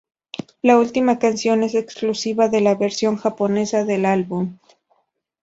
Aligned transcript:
La 0.63 0.79
última 0.79 1.19
canción 1.19 1.61
es 1.61 1.75
exclusiva 1.75 2.47
de 2.49 2.59
la 2.61 2.73
versión 2.73 3.17
japonesa 3.17 3.85
del 3.85 4.07
álbum. 4.07 4.57